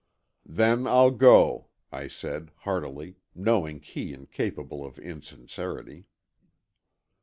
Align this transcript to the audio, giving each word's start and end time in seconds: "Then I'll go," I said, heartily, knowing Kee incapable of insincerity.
"Then 0.47 0.87
I'll 0.87 1.11
go," 1.11 1.67
I 1.91 2.07
said, 2.07 2.49
heartily, 2.61 3.17
knowing 3.35 3.79
Kee 3.81 4.13
incapable 4.13 4.83
of 4.83 4.97
insincerity. 4.97 6.07